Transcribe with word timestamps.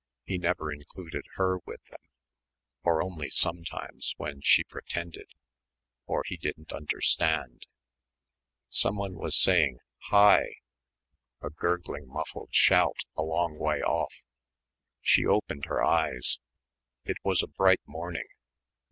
He 0.25 0.39
never 0.39 0.71
included 0.71 1.25
her 1.35 1.59
with 1.59 1.83
them; 1.91 2.01
or 2.81 3.03
only 3.03 3.29
sometimes 3.29 4.15
when 4.17 4.41
she 4.41 4.63
pretended, 4.63 5.27
or 6.07 6.23
he 6.25 6.37
didn't 6.37 6.73
understand.... 6.73 7.67
Someone 8.71 9.13
was 9.13 9.39
saying 9.39 9.77
"Hi!" 10.07 10.55
a 11.39 11.51
gurgling 11.51 12.07
muffled 12.07 12.49
shout, 12.51 12.97
a 13.15 13.21
long 13.21 13.59
way 13.59 13.83
off. 13.83 14.15
She 15.03 15.23
opened 15.23 15.65
her 15.65 15.83
eyes. 15.83 16.39
It 17.05 17.17
was 17.23 17.45
bright 17.55 17.81
morning. 17.85 18.25